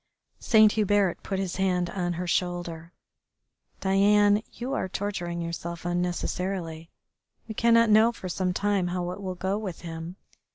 Saint 0.39 0.71
Hubert 0.71 1.21
put 1.21 1.37
his 1.37 1.57
hand 1.57 1.87
on 1.91 2.13
her 2.13 2.25
shoulder. 2.25 2.91
"Diane, 3.81 4.41
you 4.51 4.73
are 4.73 4.89
torturing 4.89 5.41
yourself 5.43 5.85
unnecessarily. 5.85 6.89
We 7.47 7.53
cannot 7.53 7.91
know 7.91 8.11
for 8.11 8.27
some 8.27 8.51
time 8.51 8.87
how 8.87 9.11
it 9.11 9.21
will 9.21 9.35
go 9.35 9.59
with 9.59 9.81
him. 9.81 10.15